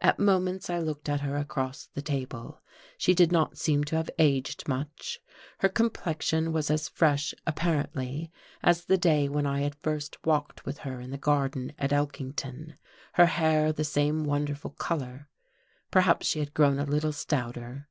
At 0.00 0.18
moments 0.18 0.68
I 0.68 0.78
looked 0.80 1.08
at 1.08 1.22
her 1.22 1.38
across 1.38 1.86
the 1.86 2.02
table; 2.02 2.60
she 2.98 3.14
did 3.14 3.32
not 3.32 3.56
seem 3.56 3.84
to 3.84 3.96
have 3.96 4.10
aged 4.18 4.68
much: 4.68 5.18
her 5.60 5.70
complexion 5.70 6.52
was 6.52 6.70
as 6.70 6.90
fresh, 6.90 7.32
apparently, 7.46 8.30
as 8.62 8.84
the 8.84 8.98
day 8.98 9.30
when 9.30 9.46
I 9.46 9.60
had 9.62 9.74
first 9.76 10.18
walked 10.26 10.66
with 10.66 10.76
her 10.80 11.00
in 11.00 11.10
the 11.10 11.16
garden 11.16 11.72
at 11.78 11.90
Elkington; 11.90 12.74
her 13.14 13.24
hair 13.24 13.72
the 13.72 13.82
same 13.82 14.24
wonderful 14.24 14.72
colour; 14.72 15.30
perhaps 15.90 16.26
she 16.26 16.40
had 16.40 16.52
grown 16.52 16.78
a 16.78 16.84
little 16.84 17.12
stouter. 17.14 17.88